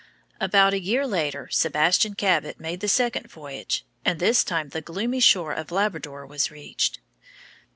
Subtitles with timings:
[0.39, 5.19] About a year later Sebastian Cabot made the second voyage, and this time the gloomy
[5.19, 6.99] shore of Labrador was reached.